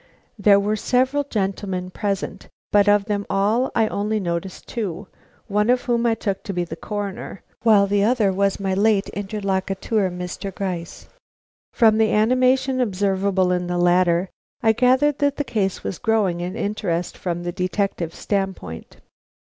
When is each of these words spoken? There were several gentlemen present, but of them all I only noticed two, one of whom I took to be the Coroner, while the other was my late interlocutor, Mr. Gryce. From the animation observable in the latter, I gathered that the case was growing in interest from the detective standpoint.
There 0.39 0.59
were 0.59 0.75
several 0.75 1.23
gentlemen 1.25 1.91
present, 1.91 2.49
but 2.71 2.89
of 2.89 3.05
them 3.05 3.23
all 3.29 3.69
I 3.75 3.87
only 3.87 4.19
noticed 4.19 4.67
two, 4.67 5.05
one 5.47 5.69
of 5.69 5.83
whom 5.83 6.07
I 6.07 6.15
took 6.15 6.41
to 6.45 6.53
be 6.53 6.63
the 6.63 6.75
Coroner, 6.75 7.43
while 7.61 7.85
the 7.85 8.03
other 8.03 8.33
was 8.33 8.59
my 8.59 8.73
late 8.73 9.09
interlocutor, 9.13 10.09
Mr. 10.09 10.51
Gryce. 10.55 11.07
From 11.71 11.99
the 11.99 12.11
animation 12.11 12.81
observable 12.81 13.51
in 13.51 13.67
the 13.67 13.77
latter, 13.77 14.29
I 14.63 14.71
gathered 14.71 15.19
that 15.19 15.35
the 15.37 15.43
case 15.43 15.83
was 15.83 15.99
growing 15.99 16.41
in 16.41 16.55
interest 16.55 17.15
from 17.15 17.43
the 17.43 17.51
detective 17.51 18.15
standpoint. 18.15 18.97